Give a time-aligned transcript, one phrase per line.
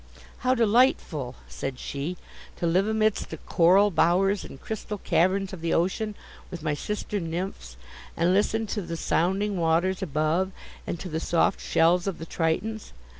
[0.39, 2.17] "How delightful," said she,
[2.55, 6.15] "to live amidst the coral bowers and crystal caverns of the ocean,
[6.49, 7.77] with my sister nymphs,
[8.17, 10.53] and listen to the sounding waters above,
[10.87, 12.93] and to the soft shells of the tritons!